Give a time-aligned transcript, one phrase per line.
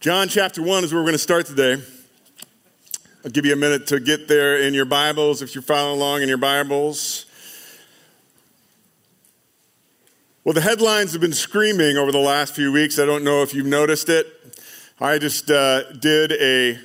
[0.00, 1.76] John chapter 1 is where we're going to start today.
[3.22, 6.22] I'll give you a minute to get there in your Bibles if you're following along
[6.22, 7.26] in your Bibles.
[10.42, 12.98] Well, the headlines have been screaming over the last few weeks.
[12.98, 14.26] I don't know if you've noticed it.
[14.98, 16.78] I just uh, did a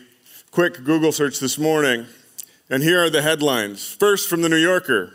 [0.52, 2.08] quick Google search this morning,
[2.70, 3.94] and here are the headlines.
[3.94, 5.14] First, from the New Yorker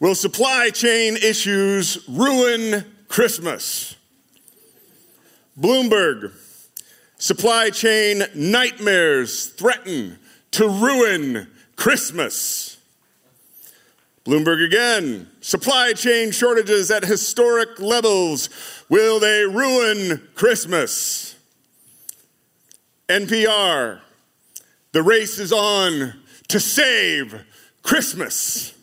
[0.00, 3.94] Will supply chain issues ruin Christmas?
[5.56, 6.32] Bloomberg,
[7.22, 10.18] supply chain nightmares threaten
[10.50, 12.78] to ruin Christmas.
[14.24, 18.50] Bloomberg again, supply chain shortages at historic levels.
[18.88, 21.36] Will they ruin Christmas?
[23.08, 24.00] NPR,
[24.90, 26.14] the race is on
[26.48, 27.44] to save
[27.84, 28.74] Christmas.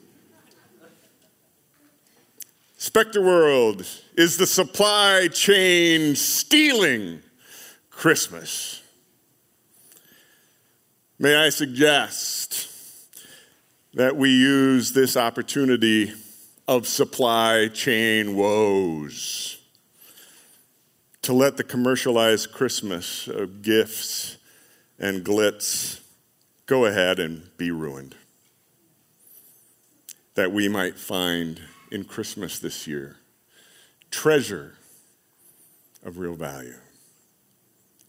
[2.78, 3.86] Spectre World,
[4.16, 7.22] is the supply chain stealing
[8.00, 8.82] Christmas?
[11.20, 12.66] May I suggest
[13.94, 16.14] that we use this opportunity
[16.66, 19.60] of supply chain woes
[21.24, 24.38] to let the commercialized Christmas of gifts
[24.98, 26.00] and glitz
[26.68, 28.16] go ahead and be ruined.
[30.36, 31.60] That we might find
[31.92, 33.18] in Christmas this year
[34.10, 34.76] treasure
[36.02, 36.76] of real value.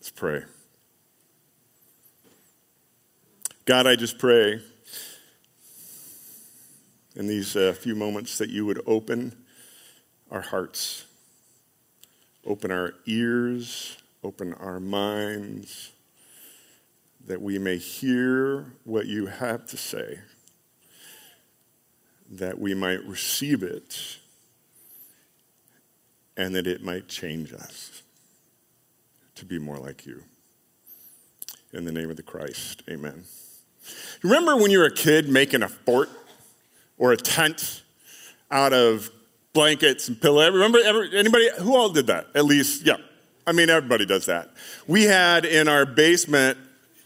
[0.00, 0.44] Let's pray.
[3.66, 4.62] God, I just pray
[7.14, 9.36] in these uh, few moments that you would open
[10.30, 11.04] our hearts,
[12.46, 15.92] open our ears, open our minds,
[17.26, 20.18] that we may hear what you have to say,
[22.30, 24.16] that we might receive it
[26.38, 28.02] and that it might change us
[29.40, 30.22] to be more like you.
[31.72, 33.24] In the name of the Christ, amen.
[34.22, 36.10] Remember when you were a kid making a fort
[36.98, 37.82] or a tent
[38.50, 39.10] out of
[39.54, 40.52] blankets and pillows?
[40.52, 40.78] Remember
[41.14, 42.26] anybody who all did that?
[42.34, 42.96] At least, yeah.
[43.46, 44.50] I mean, everybody does that.
[44.86, 46.58] We had in our basement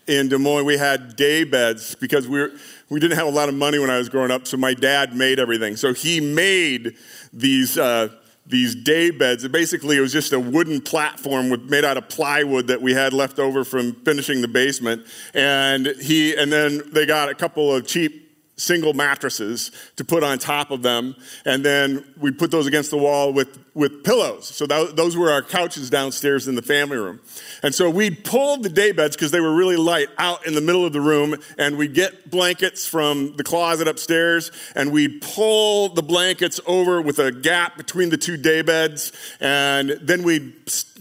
[0.09, 2.53] in Des Moines, we had day beds because we were,
[2.89, 5.15] we didn't have a lot of money when I was growing up, so my dad
[5.15, 5.77] made everything.
[5.77, 6.97] So he made
[7.33, 8.09] these uh,
[8.47, 9.47] these day beds.
[9.49, 13.13] Basically, it was just a wooden platform with, made out of plywood that we had
[13.13, 15.07] left over from finishing the basement.
[15.33, 18.24] And he, and then they got a couple of cheap
[18.57, 22.97] single mattresses to put on top of them, and then we put those against the
[22.97, 24.47] wall with, with pillows.
[24.47, 27.21] So that, those were our couches downstairs in the family room.
[27.63, 30.61] And so we'd pull the day beds because they were really light out in the
[30.61, 35.89] middle of the room, and we'd get blankets from the closet upstairs, and we'd pull
[35.89, 40.53] the blankets over with a gap between the two day beds, and then we'd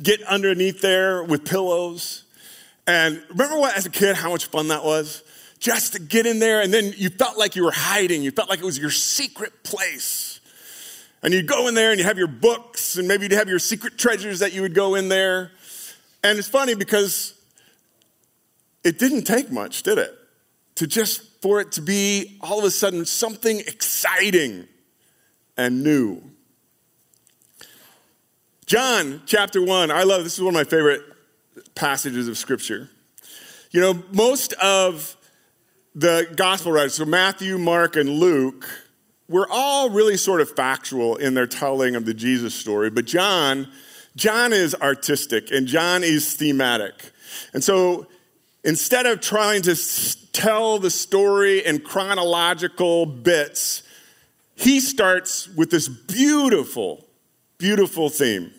[0.02, 2.24] get underneath there with pillows.
[2.88, 5.24] And remember what, as a kid, how much fun that was?
[5.64, 6.62] Just to get in there.
[6.62, 8.22] And then you felt like you were hiding.
[8.22, 10.42] You felt like it was your secret place.
[11.24, 13.60] And you'd go in there and you have your books and maybe you'd have your
[13.60, 15.52] secret treasures that you would go in there.
[16.22, 17.34] And it's funny because
[18.84, 20.14] it didn't take much, did it?
[20.76, 24.68] To just for it to be all of a sudden something exciting
[25.56, 26.22] and new.
[28.66, 31.04] John chapter 1, I love this is one of my favorite
[31.74, 32.90] passages of scripture.
[33.72, 35.16] You know, most of
[35.96, 38.68] the gospel writers, so Matthew, Mark, and Luke,
[39.30, 43.68] were all really sort of factual in their telling of the Jesus story, but John,
[44.16, 47.12] John is artistic and John is thematic.
[47.54, 48.08] And so
[48.64, 49.76] instead of trying to
[50.34, 53.84] tell the story in chronological bits,
[54.56, 57.06] he starts with this beautiful,
[57.58, 58.52] beautiful theme.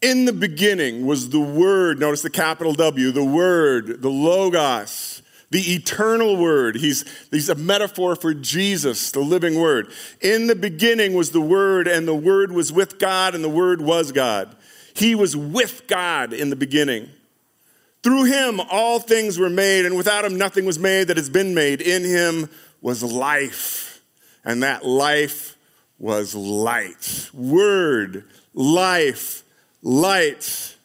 [0.00, 5.74] In the beginning was the Word, notice the capital W, the Word, the Logos the
[5.74, 6.76] eternal word.
[6.76, 9.90] He's, he's a metaphor for Jesus, the living word.
[10.20, 13.80] In the beginning was the word, and the word was with God, and the word
[13.80, 14.54] was God.
[14.94, 17.08] He was with God in the beginning.
[18.02, 21.54] Through him, all things were made, and without him, nothing was made that has been
[21.54, 21.80] made.
[21.80, 22.48] In him
[22.80, 24.02] was life,
[24.44, 25.56] and that life
[25.98, 27.30] was light.
[27.32, 28.24] Word,
[28.54, 29.42] life,
[29.82, 30.76] light.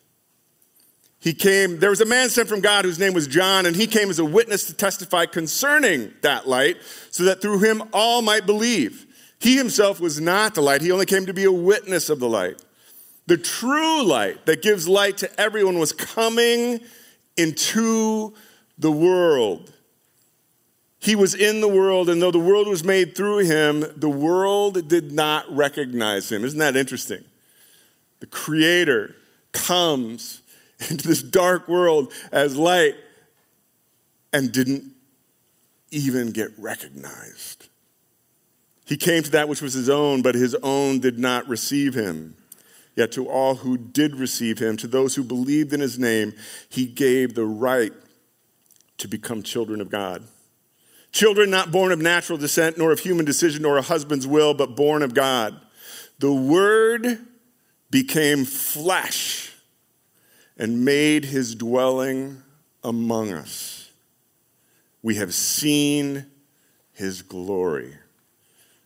[1.24, 3.88] He came, there was a man sent from God whose name was John, and he
[3.88, 6.76] came as a witness to testify concerning that light,
[7.12, 9.06] so that through him all might believe.
[9.40, 12.28] He himself was not the light, he only came to be a witness of the
[12.28, 12.62] light.
[13.28, 16.82] The true light that gives light to everyone was coming
[17.38, 18.34] into
[18.78, 19.72] the world.
[21.00, 24.90] He was in the world, and though the world was made through him, the world
[24.90, 26.44] did not recognize him.
[26.44, 27.24] Isn't that interesting?
[28.20, 29.16] The Creator
[29.54, 30.42] comes
[30.90, 32.96] into this dark world as light
[34.32, 34.92] and didn't
[35.92, 37.70] even get recognized.
[38.86, 42.36] He came to that which was his own, but his own did not receive him.
[42.96, 46.34] Yet to all who did receive him, to those who believed in his name,
[46.70, 47.94] he gave the right
[49.00, 50.24] to become children of God.
[51.12, 54.76] Children not born of natural descent, nor of human decision, nor a husband's will, but
[54.76, 55.60] born of God.
[56.20, 57.20] The Word
[57.90, 59.43] became flesh
[60.58, 62.44] and made his dwelling
[62.84, 63.92] among us.
[65.02, 66.28] We have seen
[66.94, 67.94] his glory,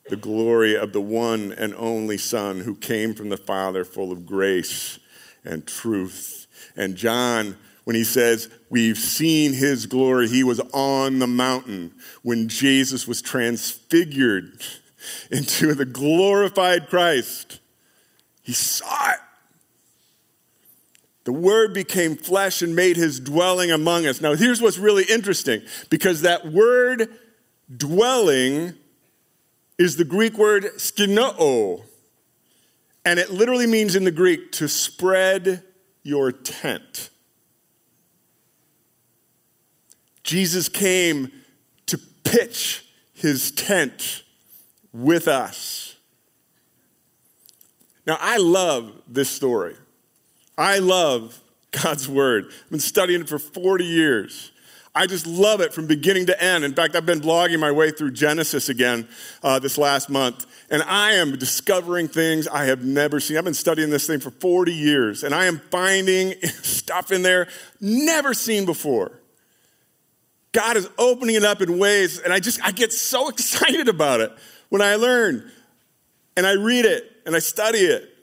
[0.10, 4.26] the glory of the one and only Son who came from the Father, full of
[4.26, 5.00] grace
[5.44, 6.48] and truth.
[6.76, 11.94] And John, when he says, We've seen his glory, he was on the mountain
[12.24, 14.62] when Jesus was transfigured
[15.32, 17.60] into the glorified Christ.
[18.42, 19.20] He saw it.
[21.28, 24.22] The Word became flesh and made his dwelling among us.
[24.22, 27.10] Now, here's what's really interesting because that word
[27.76, 28.76] dwelling
[29.78, 31.84] is the Greek word skenoo.
[33.04, 35.66] And it literally means in the Greek to spread
[36.02, 37.10] your tent.
[40.24, 41.30] Jesus came
[41.88, 44.24] to pitch his tent
[44.94, 45.98] with us.
[48.06, 49.76] Now, I love this story.
[50.58, 51.40] I love
[51.72, 52.46] God's Word.
[52.46, 54.52] I've been studying it for 40 years.
[54.98, 56.64] I just love it from beginning to end.
[56.64, 59.08] In fact, I've been blogging my way through Genesis again
[59.44, 63.38] uh, this last month, and I am discovering things I have never seen.
[63.38, 67.48] I've been studying this thing for 40 years, and I am finding stuff in there
[67.80, 69.12] never seen before.
[70.52, 74.22] God is opening it up in ways, and I just I get so excited about
[74.22, 74.32] it
[74.70, 75.52] when I learn
[76.36, 78.17] and I read it and I study it.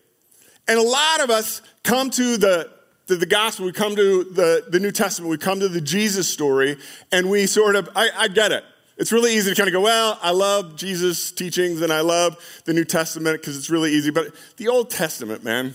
[0.67, 2.71] And a lot of us come to the,
[3.07, 6.29] to the gospel, we come to the, the New Testament, we come to the Jesus
[6.29, 6.77] story,
[7.13, 8.65] and we sort of, I, I get it.
[8.97, 12.37] It's really easy to kind of go, well, I love Jesus' teachings and I love
[12.65, 14.11] the New Testament because it's really easy.
[14.11, 15.75] But the Old Testament, man,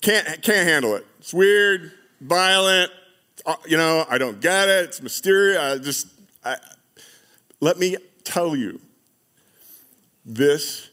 [0.00, 1.06] can't, can't handle it.
[1.18, 2.90] It's weird, violent,
[3.44, 4.86] uh, you know, I don't get it.
[4.86, 5.58] It's mysterious.
[5.58, 6.08] I just,
[6.44, 6.56] I,
[7.60, 8.80] let me tell you,
[10.24, 10.88] this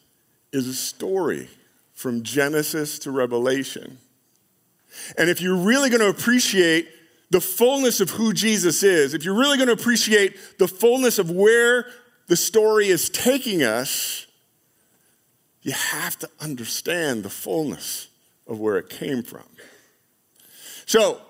[0.52, 1.50] is a story
[2.04, 3.98] from Genesis to Revelation.
[5.18, 6.90] And if you're really going to appreciate
[7.32, 11.32] the fullness of who Jesus is, if you're really going to appreciate the fullness of
[11.32, 11.86] where
[12.28, 14.28] the story is taking us,
[15.62, 18.10] you have to understand the fullness
[18.48, 19.46] of where it came from.
[20.86, 21.22] So,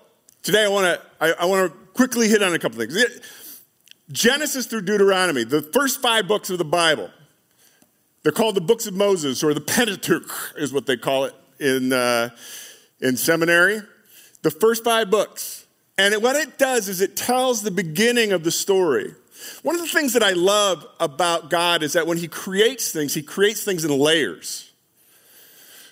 [0.42, 2.98] today I want to I, I want to quickly hit on a couple things.
[4.10, 7.10] Genesis through Deuteronomy, the first five books of the Bible,
[8.24, 11.92] they're called the books of Moses, or the Pentateuch, is what they call it in,
[11.92, 12.30] uh,
[13.00, 13.82] in seminary.
[14.42, 15.66] The first five books.
[15.98, 19.14] And it, what it does is it tells the beginning of the story.
[19.62, 23.12] One of the things that I love about God is that when He creates things,
[23.12, 24.72] He creates things in layers.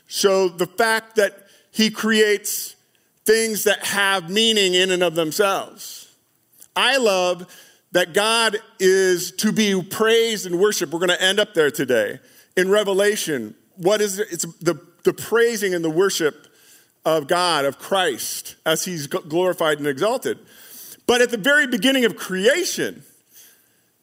[0.08, 2.76] So the fact that He creates
[3.26, 6.14] things that have meaning in and of themselves.
[6.74, 7.46] I love
[7.92, 10.92] that God is to be praised and worshiped.
[10.92, 12.20] We're going to end up there today.
[12.56, 14.28] In Revelation, what is it?
[14.30, 16.48] It's the, the praising and the worship
[17.04, 20.38] of God, of Christ, as he's glorified and exalted.
[21.06, 23.02] But at the very beginning of creation,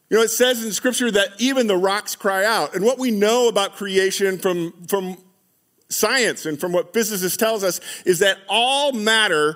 [0.10, 2.75] you know, it says in scripture that even the rocks cry out.
[2.75, 5.17] And what we know about creation from, from
[5.89, 9.55] science and from what physicists tells us is that all matter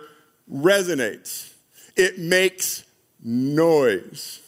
[0.51, 1.53] resonates.
[1.95, 2.83] It makes
[3.23, 4.41] noise.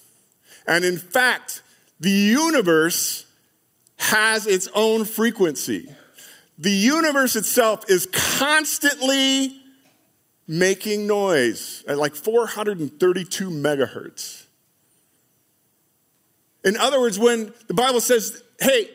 [0.68, 1.62] And in fact,
[2.00, 3.26] the universe
[3.98, 5.90] has its own frequency.
[6.58, 9.56] The universe itself is constantly
[10.48, 14.46] making noise at like 432 megahertz.
[16.64, 18.90] In other words, when the Bible says, hey,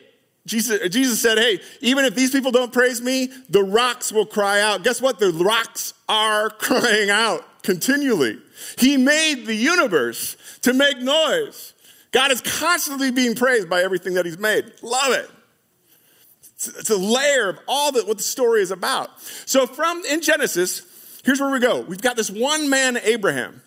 [0.45, 4.59] Jesus, Jesus said, hey, even if these people don't praise me, the rocks will cry
[4.59, 4.83] out.
[4.83, 5.19] Guess what?
[5.19, 8.39] The rocks are crying out continually.
[8.77, 11.73] He made the universe to make noise.
[12.11, 14.71] God is constantly being praised by everything that He's made.
[14.81, 15.29] Love it.
[16.43, 19.19] It's a layer of all that what the story is about.
[19.21, 20.83] So from in Genesis,
[21.23, 21.81] here's where we go.
[21.81, 23.61] We've got this one man, Abraham.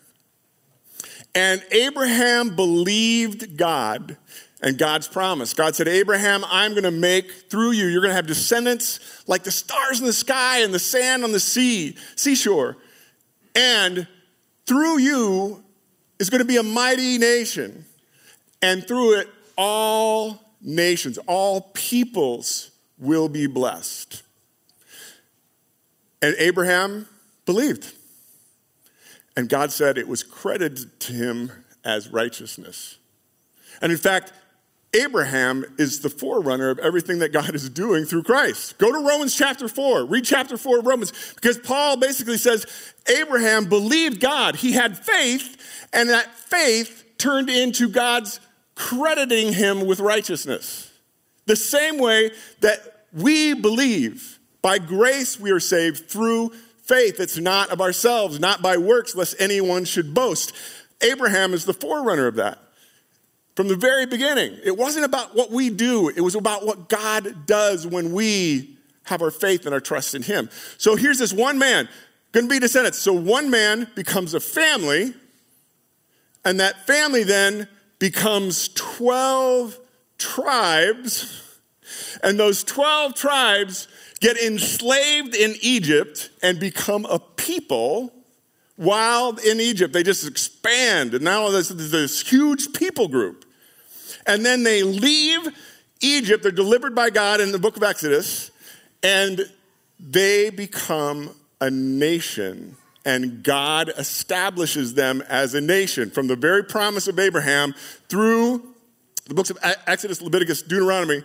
[1.34, 4.16] And Abraham believed God
[4.62, 5.52] and God's promise.
[5.52, 9.42] God said, Abraham, I'm going to make through you, you're going to have descendants like
[9.42, 12.76] the stars in the sky and the sand on the sea, seashore.
[13.56, 14.06] And
[14.66, 15.64] through you
[16.18, 17.84] is going to be a mighty nation.
[18.62, 24.22] And through it, all nations, all peoples will be blessed.
[26.22, 27.06] And Abraham
[27.44, 27.92] believed.
[29.36, 31.52] And God said it was credited to him
[31.84, 32.98] as righteousness.
[33.82, 34.32] And in fact,
[34.94, 38.78] Abraham is the forerunner of everything that God is doing through Christ.
[38.78, 40.06] Go to Romans chapter 4.
[40.06, 42.64] Read chapter 4 of Romans because Paul basically says
[43.08, 44.56] Abraham believed God.
[44.56, 48.38] He had faith, and that faith turned into God's
[48.76, 50.90] crediting him with righteousness.
[51.46, 57.18] The same way that we believe by grace we are saved through faith.
[57.18, 60.54] It's not of ourselves, not by works, lest anyone should boast.
[61.02, 62.63] Abraham is the forerunner of that
[63.54, 64.58] from the very beginning.
[64.64, 69.22] It wasn't about what we do, it was about what God does when we have
[69.22, 70.48] our faith and our trust in Him.
[70.78, 71.88] So here's this one man,
[72.32, 72.98] to be descendants.
[72.98, 75.14] So one man becomes a family,
[76.44, 77.68] and that family then
[77.98, 79.78] becomes 12
[80.18, 81.42] tribes,
[82.22, 83.88] and those 12 tribes
[84.20, 88.10] get enslaved in Egypt and become a people
[88.76, 93.43] while in Egypt, they just expand, and now there's this huge people group.
[94.26, 95.48] And then they leave
[96.00, 98.50] Egypt, they're delivered by God in the book of Exodus,
[99.02, 99.40] and
[99.98, 102.76] they become a nation.
[103.04, 107.74] And God establishes them as a nation from the very promise of Abraham
[108.08, 108.74] through
[109.26, 111.22] the books of Exodus, Leviticus, Deuteronomy.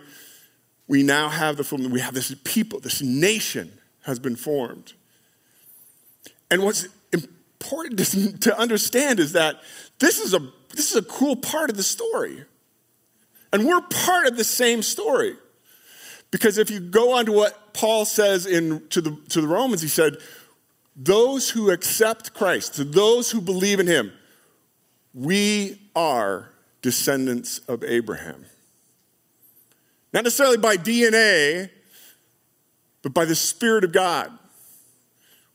[0.88, 4.92] We now have the we have this people, this nation has been formed.
[6.50, 9.60] And what's important to, understand is that
[9.98, 10.40] this is, a,
[10.70, 12.44] this is a cool part of the story.
[13.52, 15.36] And we're part of the same story.
[16.30, 19.82] Because if you go on to what Paul says in, to, the, to the Romans,
[19.82, 20.16] he said,
[20.94, 24.12] Those who accept Christ, to those who believe in him,
[25.12, 26.50] we are
[26.82, 28.46] descendants of Abraham.
[30.12, 31.70] Not necessarily by DNA,
[33.02, 34.30] but by the Spirit of God.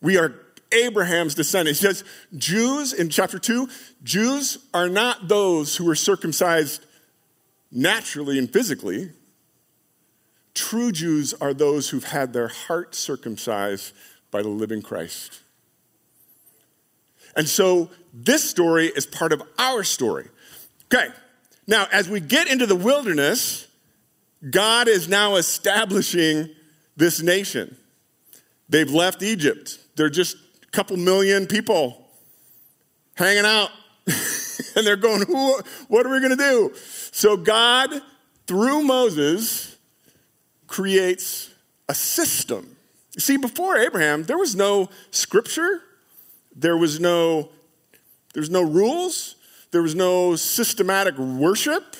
[0.01, 0.35] We are
[0.71, 1.79] Abraham's descendants.
[1.79, 2.03] He says,
[2.37, 3.69] Jews, in chapter 2,
[4.03, 6.85] Jews are not those who were circumcised
[7.75, 9.11] naturally and physically.
[10.55, 13.93] True Jews are those who've had their heart circumcised
[14.31, 15.41] by the living Christ.
[17.35, 20.29] And so this story is part of our story.
[20.85, 21.09] Okay,
[21.67, 23.67] now as we get into the wilderness,
[24.49, 26.49] God is now establishing
[26.95, 27.75] this nation.
[28.69, 29.79] They've left Egypt.
[29.97, 32.09] They're just a couple million people
[33.15, 33.69] hanging out.
[34.75, 36.73] and they're going, What are we going to do?
[37.15, 38.01] So God,
[38.45, 39.77] through Moses,
[40.67, 41.49] creates
[41.87, 42.75] a system.
[43.13, 45.81] You see, before Abraham, there was no scripture,
[46.53, 47.51] there was no,
[48.33, 49.35] there's no rules,
[49.71, 51.95] there was no systematic worship,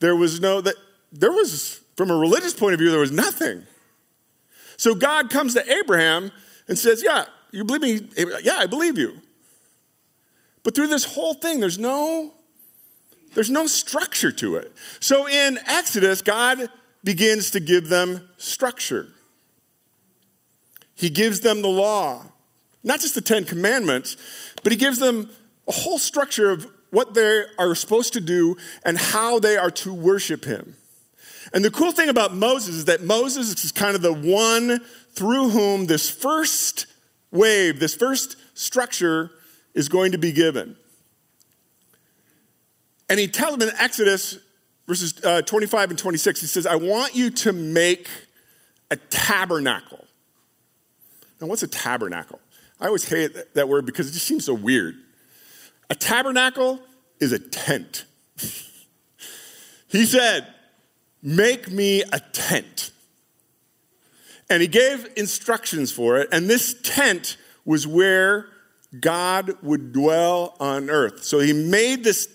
[0.00, 0.74] there was no that
[1.10, 3.62] there was, from a religious point of view, there was nothing.
[4.76, 6.30] So God comes to Abraham
[6.68, 8.26] and says, Yeah, you believe me?
[8.42, 9.14] Yeah, I believe you.
[10.62, 12.34] But through this whole thing, there's no
[13.34, 14.72] there's no structure to it.
[15.00, 16.68] So in Exodus, God
[17.04, 19.08] begins to give them structure.
[20.94, 22.24] He gives them the law,
[22.84, 24.16] not just the 10 commandments,
[24.62, 25.30] but he gives them
[25.66, 29.92] a whole structure of what they are supposed to do and how they are to
[29.92, 30.76] worship him.
[31.52, 34.80] And the cool thing about Moses is that Moses is kind of the one
[35.14, 36.86] through whom this first
[37.30, 39.30] wave, this first structure
[39.74, 40.76] is going to be given.
[43.12, 44.38] And he tells them in Exodus
[44.86, 48.08] verses uh, 25 and 26, he says, I want you to make
[48.90, 50.06] a tabernacle.
[51.38, 52.40] Now, what's a tabernacle?
[52.80, 54.94] I always hate that word because it just seems so weird.
[55.90, 56.80] A tabernacle
[57.20, 58.06] is a tent.
[59.88, 60.46] he said,
[61.22, 62.92] Make me a tent.
[64.48, 66.30] And he gave instructions for it.
[66.32, 68.46] And this tent was where
[68.98, 71.24] God would dwell on earth.
[71.24, 72.26] So he made this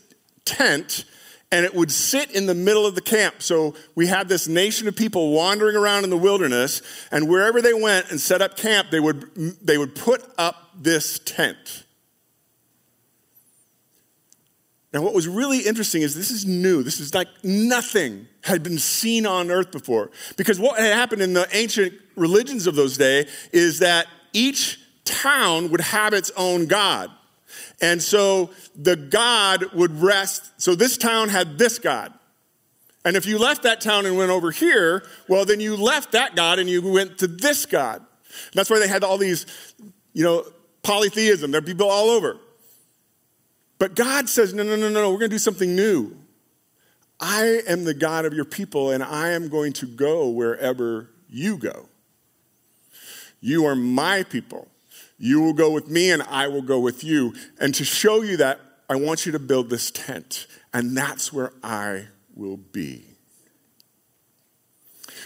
[0.47, 1.05] tent
[1.51, 3.41] and it would sit in the middle of the camp.
[3.41, 7.73] So we had this nation of people wandering around in the wilderness, and wherever they
[7.73, 9.29] went and set up camp, they would,
[9.61, 11.85] they would put up this tent.
[14.93, 16.81] Now, what was really interesting is this is new.
[16.81, 20.11] This is like nothing had been seen on earth before.
[20.37, 25.69] Because what had happened in the ancient religions of those days is that each town
[25.71, 27.11] would have its own god.
[27.81, 30.51] And so the god would rest.
[30.61, 32.13] So this town had this god.
[33.05, 36.35] And if you left that town and went over here, well, then you left that
[36.35, 37.97] god and you went to this god.
[37.97, 39.45] And that's why they had all these,
[40.13, 40.45] you know,
[40.83, 41.51] polytheism.
[41.51, 42.37] There are people all over.
[43.79, 46.17] But God says, no, no, no, no, we're going to do something new.
[47.19, 51.57] I am the God of your people, and I am going to go wherever you
[51.57, 51.89] go.
[53.39, 54.67] You are my people.
[55.17, 57.33] You will go with me, and I will go with you.
[57.59, 58.59] And to show you that,
[58.89, 63.03] I want you to build this tent, and that's where I will be.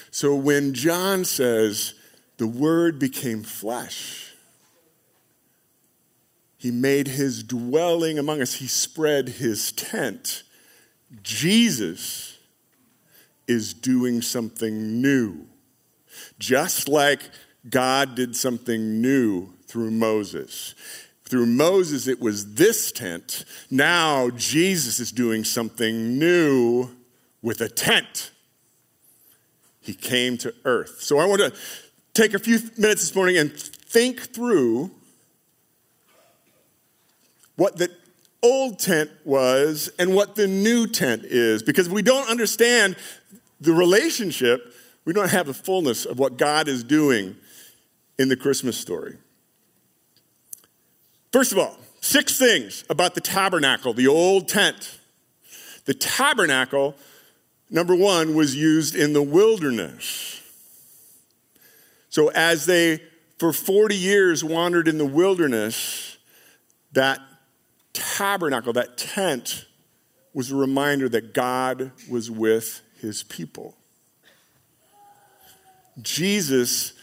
[0.09, 1.93] So when John says,
[2.37, 4.33] the Word became flesh,
[6.57, 10.43] he made his dwelling among us, he spread his tent.
[11.23, 12.37] Jesus
[13.47, 15.47] is doing something new.
[16.39, 17.21] Just like
[17.69, 20.75] God did something new through Moses.
[21.23, 23.45] Through Moses, it was this tent.
[23.69, 26.89] Now, Jesus is doing something new
[27.41, 28.31] with a tent.
[29.79, 30.97] He came to earth.
[30.99, 31.53] So, I want to
[32.13, 34.91] take a few minutes this morning and think through
[37.55, 37.89] what the
[38.43, 41.63] old tent was and what the new tent is.
[41.63, 42.97] Because if we don't understand
[43.61, 44.73] the relationship,
[45.05, 47.37] we don't have the fullness of what God is doing
[48.19, 49.15] in the Christmas story.
[51.31, 54.99] First of all, six things about the tabernacle, the old tent.
[55.85, 56.95] The tabernacle,
[57.69, 60.41] number one, was used in the wilderness.
[62.09, 63.01] So as they,
[63.39, 66.17] for 40 years, wandered in the wilderness,
[66.91, 67.19] that
[67.93, 69.65] tabernacle, that tent,
[70.33, 73.75] was a reminder that God was with his people.
[76.01, 76.93] Jesus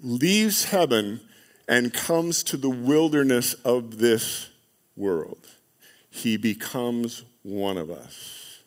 [0.00, 1.20] leaves heaven
[1.68, 4.48] and comes to the wilderness of this
[4.96, 5.46] world.
[6.10, 8.62] He becomes one of us.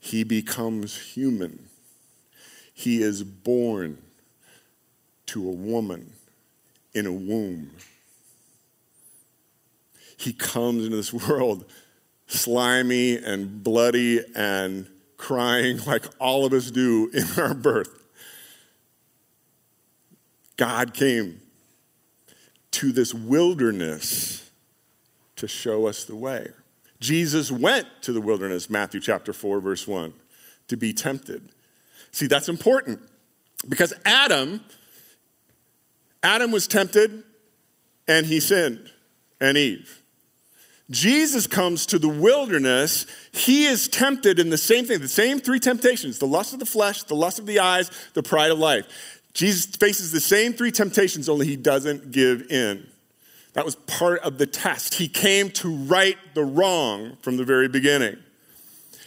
[0.00, 1.68] He becomes human.
[2.74, 3.98] He is born
[5.26, 6.12] to a woman
[6.92, 7.70] in a womb.
[10.16, 11.64] He comes into this world
[12.26, 18.04] slimy and bloody and crying like all of us do in our birth.
[20.58, 21.40] God came
[22.72, 24.50] to this wilderness
[25.36, 26.48] to show us the way.
[27.00, 30.12] Jesus went to the wilderness, Matthew chapter 4, verse 1,
[30.66, 31.48] to be tempted.
[32.10, 33.00] See, that's important
[33.68, 34.60] because Adam,
[36.22, 37.22] Adam was tempted
[38.08, 38.90] and he sinned,
[39.40, 40.02] and Eve.
[40.90, 43.06] Jesus comes to the wilderness.
[43.32, 46.66] He is tempted in the same thing, the same three temptations the lust of the
[46.66, 49.17] flesh, the lust of the eyes, the pride of life.
[49.34, 52.86] Jesus faces the same three temptations, only he doesn't give in.
[53.52, 54.94] That was part of the test.
[54.94, 58.16] He came to right the wrong from the very beginning.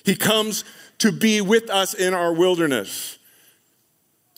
[0.03, 0.63] He comes
[0.99, 3.17] to be with us in our wilderness.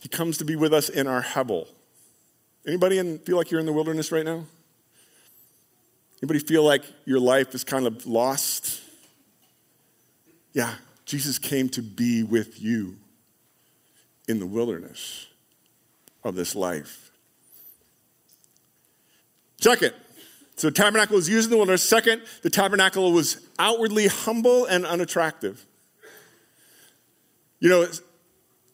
[0.01, 1.67] He comes to be with us in our Hebel.
[2.67, 4.45] Anybody in, feel like you're in the wilderness right now?
[6.21, 8.81] Anybody feel like your life is kind of lost?
[10.53, 10.73] Yeah,
[11.05, 12.97] Jesus came to be with you
[14.27, 15.27] in the wilderness
[16.23, 17.11] of this life.
[19.59, 19.93] Second,
[20.55, 21.83] so the tabernacle was used in the wilderness.
[21.83, 25.65] Second, the tabernacle was outwardly humble and unattractive.
[27.59, 27.87] You know,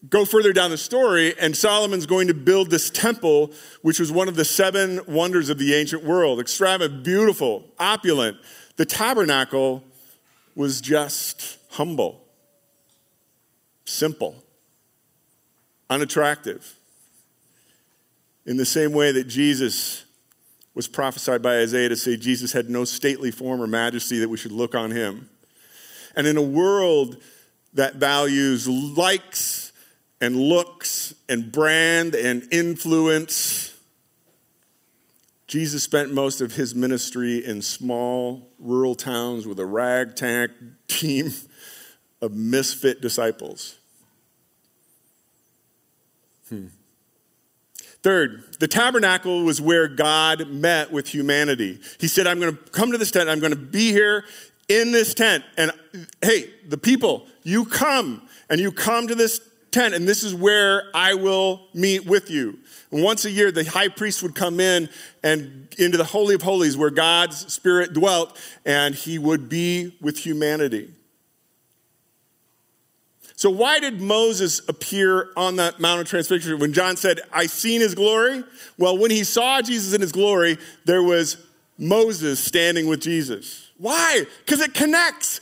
[0.09, 4.27] go further down the story, and Solomon's going to build this temple, which was one
[4.27, 8.37] of the seven wonders of the ancient world extravagant, beautiful, opulent.
[8.77, 9.83] The tabernacle
[10.55, 12.25] was just humble,
[13.85, 14.43] simple,
[15.89, 16.78] unattractive.
[18.49, 20.05] In the same way that Jesus
[20.73, 24.37] was prophesied by Isaiah to say Jesus had no stately form or majesty that we
[24.37, 25.29] should look on him.
[26.15, 27.17] And in a world
[27.75, 29.71] that values likes
[30.19, 33.77] and looks and brand and influence,
[35.45, 40.49] Jesus spent most of his ministry in small rural towns with a ragtag
[40.87, 41.31] team
[42.19, 43.77] of misfit disciples.
[46.49, 46.69] Hmm.
[48.01, 51.79] Third, the tabernacle was where God met with humanity.
[51.99, 54.23] He said, I'm going to come to this tent, I'm going to be here
[54.69, 55.43] in this tent.
[55.57, 55.71] And
[56.21, 60.83] hey, the people, you come and you come to this tent, and this is where
[60.93, 62.59] I will meet with you.
[62.91, 64.89] And once a year, the high priest would come in
[65.23, 70.17] and into the Holy of Holies where God's Spirit dwelt, and he would be with
[70.17, 70.93] humanity.
[73.39, 77.79] So, why did Moses appear on that Mount of Transfiguration when John said, I seen
[77.79, 78.43] his glory?
[78.77, 81.37] Well, when he saw Jesus in his glory, there was
[81.77, 83.71] Moses standing with Jesus.
[83.77, 84.25] Why?
[84.39, 85.39] Because it connects.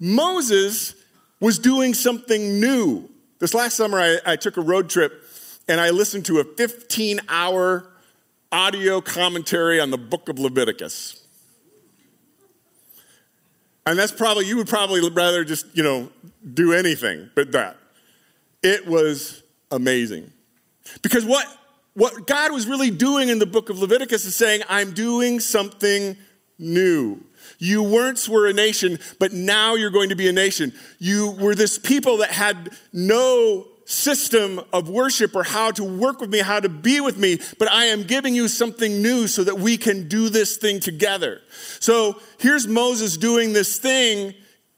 [0.00, 0.94] Moses
[1.38, 3.06] was doing something new.
[3.38, 5.22] This last summer, I, I took a road trip
[5.68, 7.86] and I listened to a 15 hour
[8.50, 11.25] audio commentary on the book of Leviticus.
[13.86, 16.10] And that's probably, you would probably rather just, you know,
[16.52, 17.76] do anything but that.
[18.62, 20.32] It was amazing.
[21.02, 21.46] Because what
[21.94, 26.14] what God was really doing in the book of Leviticus is saying, I'm doing something
[26.58, 27.24] new.
[27.58, 30.74] You once were a nation, but now you're going to be a nation.
[30.98, 36.28] You were this people that had no system of worship or how to work with
[36.28, 39.58] me, how to be with me, but I am giving you something new so that
[39.58, 41.40] we can do this thing together.
[41.80, 44.34] So here's Moses doing this thing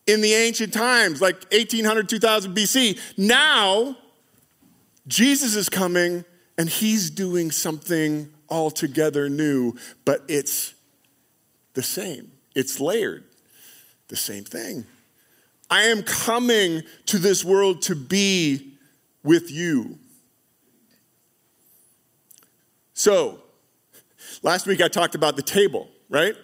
[0.07, 2.99] in the ancient times, like 1800, 2000 BC.
[3.17, 3.97] Now,
[5.07, 6.25] Jesus is coming
[6.59, 10.75] and he's doing something altogether new, but it's
[11.75, 12.31] the same.
[12.55, 13.25] It's layered.
[14.09, 14.85] The same thing.
[15.71, 18.68] I am coming to this world to be
[19.23, 19.99] with you.
[22.95, 23.41] So,
[24.43, 26.35] last week I talked about the table, right?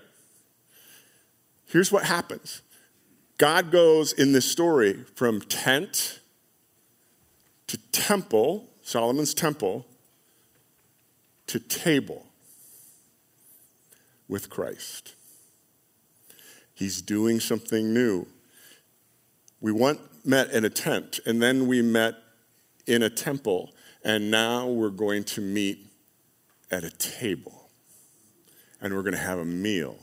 [1.66, 2.62] Here's what happens
[3.38, 6.20] God goes in this story from tent
[7.66, 9.87] to temple, Solomon's temple,
[11.48, 12.26] to table
[14.28, 15.14] with Christ.
[16.74, 18.26] He's doing something new.
[19.60, 22.14] We once met in a tent, and then we met
[22.87, 23.73] in a temple,
[24.05, 25.87] and now we're going to meet
[26.70, 27.70] at a table.
[28.81, 29.97] And we're going to have a meal.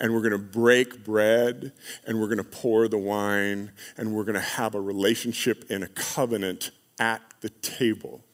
[0.00, 1.72] And we're going to break bread,
[2.06, 5.82] and we're going to pour the wine, and we're going to have a relationship in
[5.82, 8.24] a covenant at the table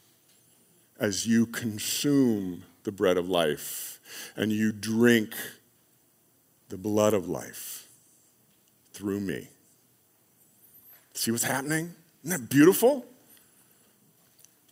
[0.99, 3.99] as you consume the bread of life
[4.35, 5.35] and you drink
[6.69, 7.87] the blood of life
[8.93, 9.49] through me.
[11.13, 11.93] See what's happening?
[12.23, 13.05] Isn't that beautiful?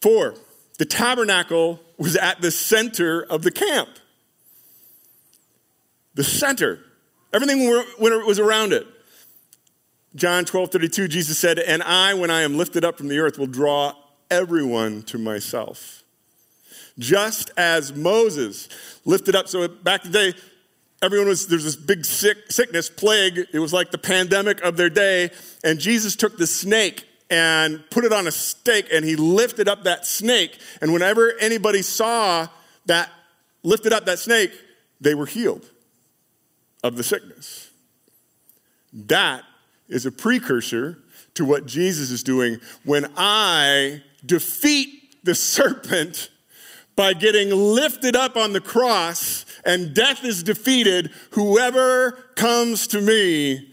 [0.03, 0.35] Four,
[0.79, 3.87] the tabernacle was at the center of the camp.
[6.13, 6.79] The center.
[7.31, 8.85] Everything was around it.
[10.13, 13.39] John 12, 32, Jesus said, And I, when I am lifted up from the earth,
[13.39, 13.93] will draw
[14.29, 16.03] everyone to myself.
[16.99, 18.67] Just as Moses
[19.05, 19.47] lifted up.
[19.47, 20.39] So back in the day,
[21.01, 23.39] everyone was, there's this big sick, sickness, plague.
[23.53, 25.29] It was like the pandemic of their day.
[25.63, 29.85] And Jesus took the snake and put it on a stake and he lifted up
[29.85, 30.59] that snake.
[30.81, 32.47] And whenever anybody saw
[32.85, 33.09] that,
[33.63, 34.51] lifted up that snake,
[35.01, 35.67] they were healed
[36.83, 37.71] of the sickness.
[38.93, 39.43] That
[39.89, 40.99] is a precursor
[41.33, 46.29] to what Jesus is doing when I defeat the serpent
[46.95, 51.09] by getting lifted up on the cross and death is defeated.
[51.31, 53.71] Whoever comes to me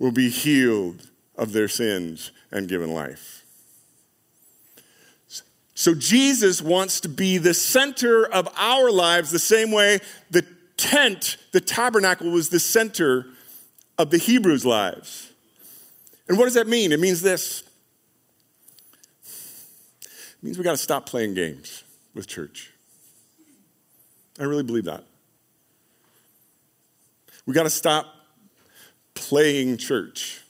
[0.00, 3.44] will be healed of their sins and given life.
[5.74, 10.42] So Jesus wants to be the center of our lives the same way the
[10.78, 13.26] tent, the tabernacle, was the center
[13.98, 15.30] of the Hebrews' lives.
[16.28, 16.92] And what does that mean?
[16.92, 17.62] It means this
[20.00, 22.72] it means we got to stop playing games with church.
[24.38, 25.04] I really believe that.
[27.44, 28.06] We got to stop
[29.14, 30.40] playing church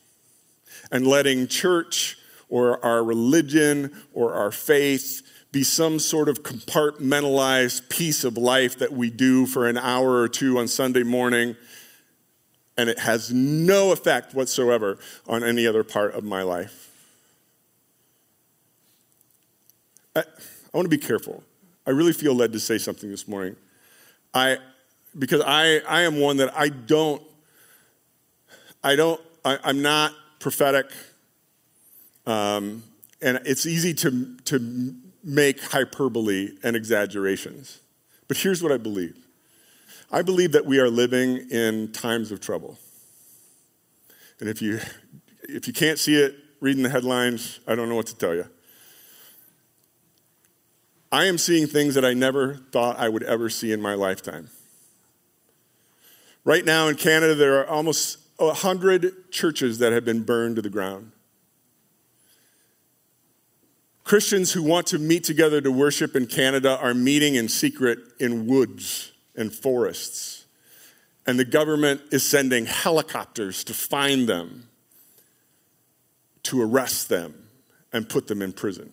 [0.91, 2.19] and letting church
[2.49, 5.23] or our religion or our faith
[5.53, 10.29] be some sort of compartmentalized piece of life that we do for an hour or
[10.29, 11.57] two on Sunday morning,
[12.77, 16.91] and it has no effect whatsoever on any other part of my life.
[20.15, 21.43] I, I want to be careful.
[21.87, 23.57] I really feel led to say something this morning.
[24.35, 24.59] I,
[25.19, 27.23] because I, I am one that I don't,
[28.85, 30.87] I don't, I, I'm not prophetic.
[32.27, 32.83] Um,
[33.23, 37.81] and it's easy to, to make hyperbole and exaggerations.
[38.29, 39.17] But here's what I believe
[40.11, 42.79] I believe that we are living in times of trouble.
[44.39, 44.79] And if you,
[45.43, 48.47] if you can't see it reading the headlines, I don't know what to tell you.
[51.11, 54.51] I am seeing things that I never thought I would ever see in my lifetime.
[56.45, 60.71] Right now in Canada, there are almost 100 churches that have been burned to the
[60.71, 61.13] ground.
[64.05, 68.47] Christians who want to meet together to worship in Canada are meeting in secret in
[68.47, 70.45] woods and forests.
[71.27, 74.69] And the government is sending helicopters to find them,
[76.45, 77.49] to arrest them,
[77.93, 78.93] and put them in prison.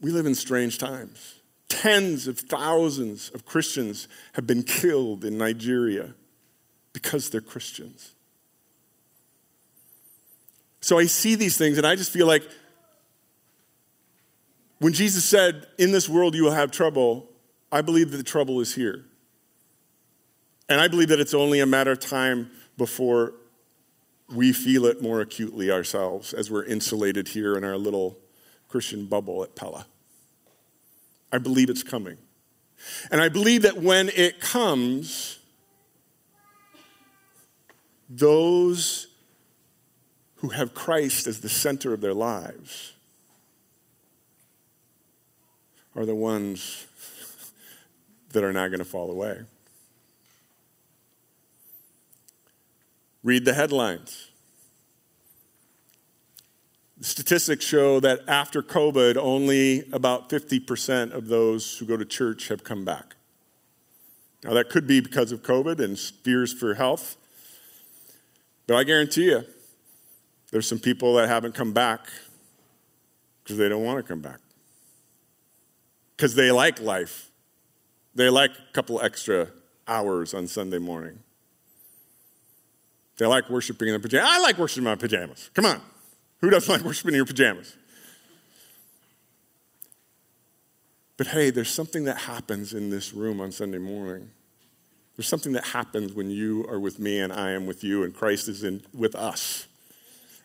[0.00, 1.36] We live in strange times.
[1.68, 6.14] Tens of thousands of Christians have been killed in Nigeria
[6.92, 8.12] because they're Christians.
[10.80, 12.42] So I see these things and I just feel like
[14.78, 17.28] when Jesus said, In this world you will have trouble,
[17.70, 19.04] I believe that the trouble is here.
[20.68, 23.34] And I believe that it's only a matter of time before
[24.32, 28.16] we feel it more acutely ourselves as we're insulated here in our little
[28.68, 29.86] Christian bubble at Pella.
[31.32, 32.16] I believe it's coming.
[33.10, 35.39] And I believe that when it comes,
[38.10, 39.06] those
[40.36, 42.92] who have Christ as the center of their lives
[45.94, 46.86] are the ones
[48.32, 49.40] that are not going to fall away.
[53.22, 54.30] Read the headlines.
[56.98, 62.48] The Statistics show that after COVID, only about 50% of those who go to church
[62.48, 63.14] have come back.
[64.42, 67.16] Now, that could be because of COVID and fears for health,
[68.66, 69.44] but I guarantee you,
[70.50, 72.06] there's some people that haven't come back
[73.42, 74.38] because they don't want to come back.
[76.16, 77.30] Because they like life.
[78.14, 79.48] They like a couple extra
[79.88, 81.18] hours on Sunday morning.
[83.16, 84.28] They like worshiping in their pajamas.
[84.30, 85.50] I like worshiping in my pajamas.
[85.54, 85.80] Come on.
[86.40, 87.76] Who doesn't like worshiping in your pajamas?
[91.16, 94.30] But hey, there's something that happens in this room on Sunday morning.
[95.16, 98.14] There's something that happens when you are with me and I am with you and
[98.14, 99.66] Christ is in, with us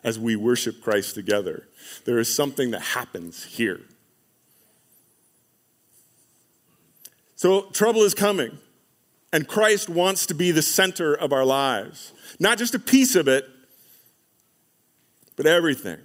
[0.04, 1.68] as we worship Christ together.
[2.06, 3.82] There is something that happens here.
[7.36, 8.58] So, trouble is coming,
[9.34, 12.14] and Christ wants to be the center of our lives.
[12.40, 13.46] Not just a piece of it,
[15.36, 16.00] but everything.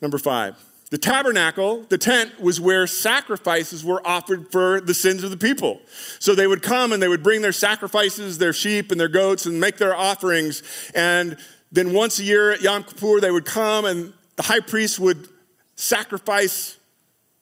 [0.00, 0.56] Number five,
[0.94, 5.80] the tabernacle, the tent, was where sacrifices were offered for the sins of the people.
[6.20, 9.44] So they would come and they would bring their sacrifices, their sheep and their goats,
[9.44, 10.62] and make their offerings.
[10.94, 11.36] And
[11.72, 15.28] then once a year at Yom Kippur, they would come and the high priest would
[15.74, 16.78] sacrifice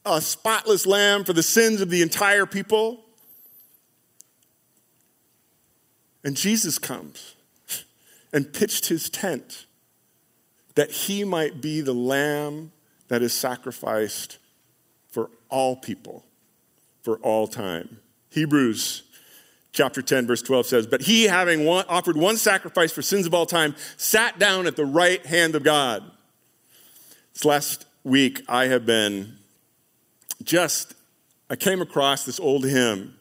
[0.07, 3.05] a spotless lamb for the sins of the entire people.
[6.25, 7.35] And Jesus comes
[8.33, 9.67] and pitched his tent
[10.75, 12.73] that he might be the lamb
[13.13, 14.39] that is sacrificed
[15.11, 16.25] for all people,
[17.03, 17.99] for all time.
[18.31, 19.03] Hebrews
[19.71, 23.35] chapter 10, verse 12 says, But he, having one, offered one sacrifice for sins of
[23.35, 26.11] all time, sat down at the right hand of God.
[27.35, 29.37] This last week, I have been
[30.43, 30.95] just,
[31.51, 33.19] I came across this old hymn,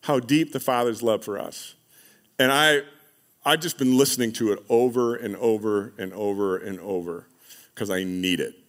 [0.00, 1.76] How Deep the Father's Love for Us.
[2.36, 2.80] And I
[3.44, 7.28] I've just been listening to it over and over and over and over
[7.72, 8.59] because I need it.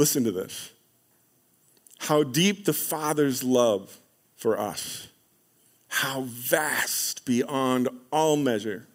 [0.00, 0.70] Listen to this.
[1.98, 3.98] How deep the Father's love
[4.34, 5.08] for us,
[5.88, 8.86] how vast beyond all measure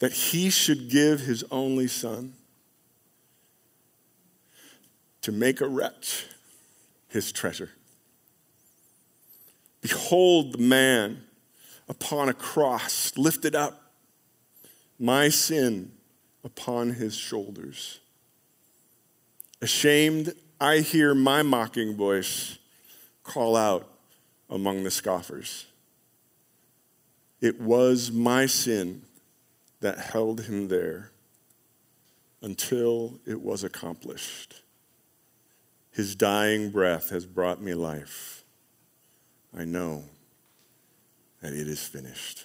[0.00, 2.32] that He should give His only Son
[5.20, 6.26] to make a wretch
[7.06, 7.70] His treasure.
[9.80, 11.22] Behold the man
[11.88, 13.92] upon a cross, lifted up
[14.98, 15.92] my sin
[16.42, 18.00] upon his shoulders.
[19.64, 22.58] Ashamed, I hear my mocking voice
[23.22, 23.88] call out
[24.50, 25.64] among the scoffers.
[27.40, 29.00] It was my sin
[29.80, 31.12] that held him there
[32.42, 34.60] until it was accomplished.
[35.92, 38.44] His dying breath has brought me life.
[39.56, 40.04] I know
[41.40, 42.44] that it is finished.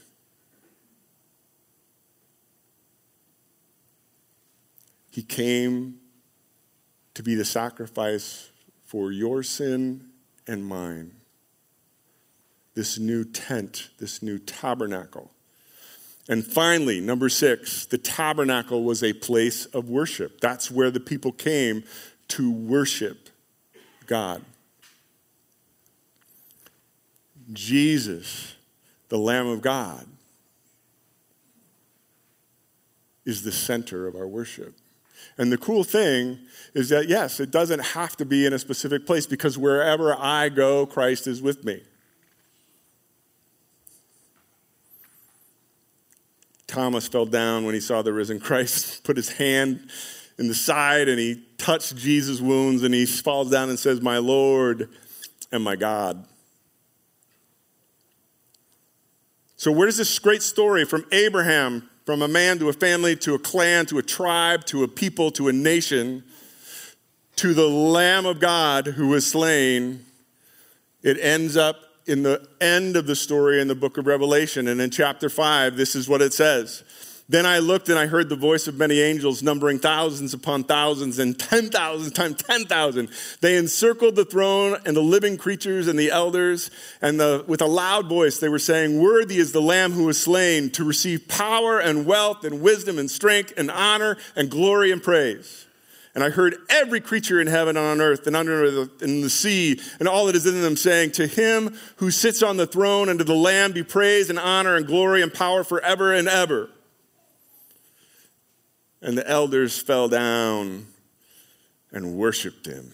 [5.10, 6.00] He came
[7.20, 8.50] to be the sacrifice
[8.86, 10.06] for your sin
[10.48, 11.12] and mine.
[12.76, 15.30] This new tent, this new tabernacle.
[16.30, 20.40] And finally, number six, the tabernacle was a place of worship.
[20.40, 21.84] That's where the people came
[22.30, 23.30] to worship
[24.08, 24.42] God.
[27.52, 28.56] Jesus
[29.10, 30.06] the Lamb of God,
[33.26, 34.76] is the center of our worship.
[35.38, 36.40] And the cool thing
[36.74, 40.50] is that, yes, it doesn't have to be in a specific place because wherever I
[40.50, 41.82] go, Christ is with me.
[46.68, 49.90] Thomas fell down when he saw the risen Christ, put his hand
[50.38, 54.20] in the side, and he touched Jesus' wounds, and he falls down and says, My
[54.20, 54.90] Lord
[55.52, 56.26] and my God.
[59.58, 63.36] So, where does this great story from Abraham, from a man to a family to
[63.36, 66.24] a clan to a tribe to a people to a nation
[67.36, 70.04] to the Lamb of God who was slain,
[71.04, 71.76] it ends up
[72.08, 74.68] in the end of the story in the book of Revelation.
[74.68, 76.84] And in chapter 5, this is what it says
[77.30, 81.20] Then I looked and I heard the voice of many angels, numbering thousands upon thousands
[81.20, 83.08] and 10,000 times 10,000.
[83.42, 86.72] They encircled the throne and the living creatures and the elders.
[87.04, 90.20] And the, with a loud voice, they were saying, Worthy is the Lamb who was
[90.20, 95.04] slain to receive power and wealth and wisdom and strength and honor and glory and
[95.04, 95.68] praise.
[96.16, 99.30] And I heard every creature in heaven and on earth and under the, in the
[99.30, 103.08] sea and all that is in them saying, To him who sits on the throne
[103.08, 106.72] and to the Lamb be praise and honor and glory and power forever and ever.
[109.02, 110.88] And the elders fell down
[111.92, 112.92] and worshiped him.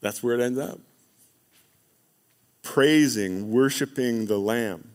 [0.00, 0.80] That's where it ends up.
[2.62, 4.90] Praising, worshiping the Lamb.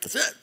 [0.00, 0.34] That's it.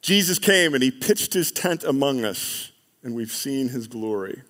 [0.00, 2.70] Jesus came and he pitched his tent among us,
[3.02, 4.40] and we've seen his glory.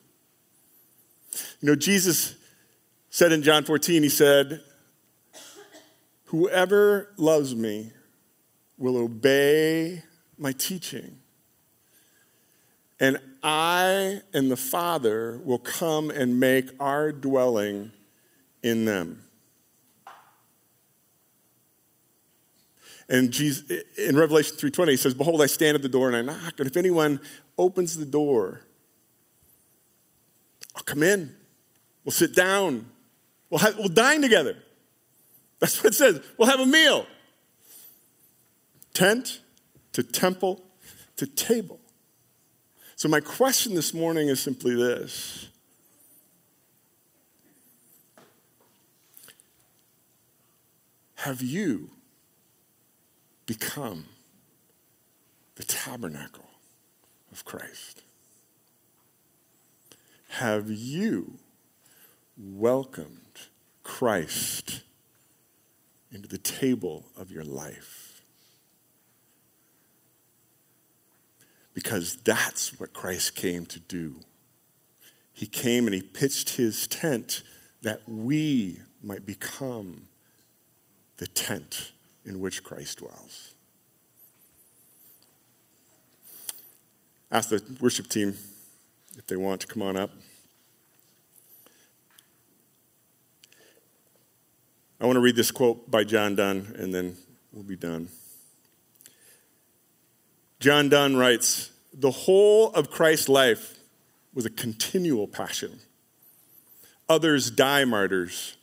[1.60, 2.34] You know, Jesus
[3.08, 4.60] said in John 14, he said,
[6.26, 7.92] Whoever loves me
[8.78, 10.02] will obey
[10.38, 11.18] my teaching.
[12.98, 17.92] And I and the Father will come and make our dwelling
[18.62, 19.22] in them.
[23.08, 26.22] And Jesus, in Revelation 3:20, he says, Behold, I stand at the door and I
[26.22, 27.20] knock, and if anyone
[27.56, 28.62] opens the door,
[30.74, 31.34] I'll come in.
[32.04, 32.86] We'll sit down.
[33.48, 34.56] We'll, have, we'll dine together.
[35.60, 36.20] That's what it says.
[36.36, 37.06] We'll have a meal.
[38.92, 39.40] Tent
[39.92, 40.62] to temple
[41.16, 41.80] to table.
[42.96, 45.48] So, my question this morning is simply this
[51.16, 51.90] Have you
[53.46, 54.04] become
[55.56, 56.48] the tabernacle
[57.32, 58.02] of Christ?
[60.28, 61.38] Have you
[62.38, 63.48] welcomed
[63.82, 64.82] Christ
[66.12, 68.22] into the table of your life.
[71.74, 74.20] Because that's what Christ came to do.
[75.32, 77.42] He came and he pitched his tent
[77.82, 80.08] that we might become
[81.18, 81.92] the tent
[82.24, 83.54] in which Christ dwells.
[87.30, 88.36] Ask the worship team
[89.18, 90.10] if they want to come on up.
[94.98, 97.16] I want to read this quote by John Donne, and then
[97.52, 98.08] we'll be done.
[100.58, 103.78] John Donne writes The whole of Christ's life
[104.32, 105.80] was a continual passion.
[107.10, 108.56] Others die martyrs,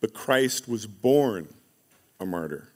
[0.00, 1.54] but Christ was born
[2.18, 2.72] a martyr.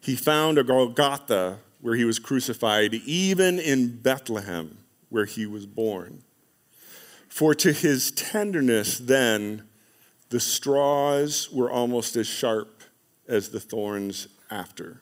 [0.00, 6.22] He found a Golgotha where he was crucified, even in Bethlehem where he was born.
[7.28, 9.64] For to his tenderness, then,
[10.30, 12.82] the straws were almost as sharp
[13.28, 15.00] as the thorns after.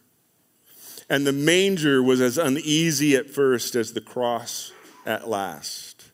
[1.09, 4.73] And the manger was as uneasy at first as the cross
[5.05, 6.11] at last.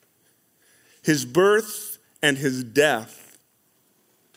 [1.03, 3.39] His birth and his death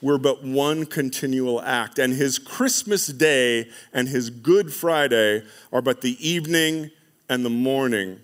[0.01, 6.01] were but one continual act, and his Christmas day and his Good Friday are but
[6.01, 6.91] the evening
[7.29, 8.19] and the morning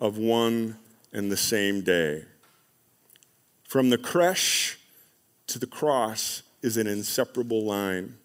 [0.00, 0.76] of one
[1.12, 2.24] and the same day.
[3.64, 4.79] From the creche
[5.52, 8.16] to the cross is an inseparable line.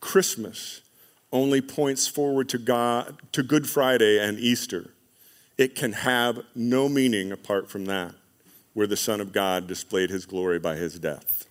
[0.00, 0.82] Christmas
[1.32, 4.90] only points forward to God to Good Friday and Easter.
[5.56, 8.14] It can have no meaning apart from that,
[8.72, 11.46] where the Son of God displayed his glory by his death.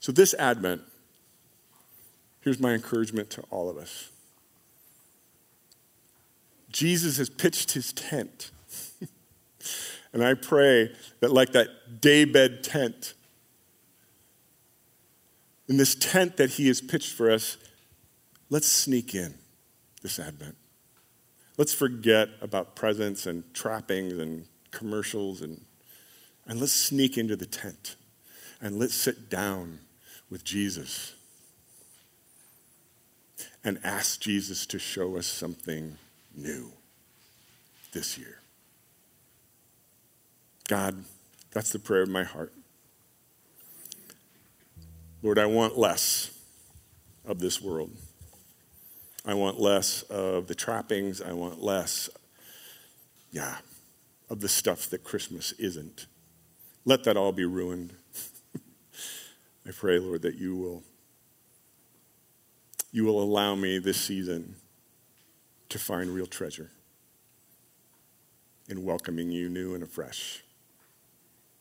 [0.00, 0.82] So this Advent,
[2.40, 4.10] here's my encouragement to all of us.
[6.70, 8.50] Jesus has pitched his tent.
[10.12, 13.14] And I pray that, like that daybed tent,
[15.68, 17.56] in this tent that He has pitched for us,
[18.50, 19.34] let's sneak in
[20.02, 20.56] this Advent.
[21.56, 25.60] Let's forget about presents and trappings and commercials and,
[26.46, 27.96] and let's sneak into the tent
[28.60, 29.80] and let's sit down
[30.28, 31.14] with Jesus
[33.64, 35.96] and ask Jesus to show us something
[36.34, 36.72] new
[37.92, 38.41] this year.
[40.72, 41.04] God,
[41.50, 42.50] that's the prayer of my heart.
[45.20, 46.30] Lord, I want less
[47.26, 47.90] of this world.
[49.26, 51.20] I want less of the trappings.
[51.20, 52.08] I want less,
[53.32, 53.58] yeah,
[54.30, 56.06] of the stuff that Christmas isn't.
[56.86, 57.92] Let that all be ruined.
[59.66, 60.82] I pray, Lord, that you will
[62.92, 64.54] you will allow me this season
[65.68, 66.70] to find real treasure
[68.70, 70.42] in welcoming you new and afresh.